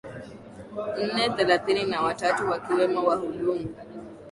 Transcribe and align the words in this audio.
nne 1.13 1.23
thelathini 1.35 1.83
na 1.85 2.01
watatu 2.01 2.49
wakiwemo 2.49 3.03
wahudumu 3.03 3.69